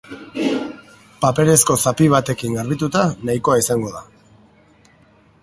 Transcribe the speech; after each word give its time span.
Paperezko 1.25 1.75
zapi 1.85 2.07
batekin 2.15 2.57
garbituta 2.61 3.05
nahikoa 3.29 3.61
izango 3.67 3.93
da. 3.99 4.03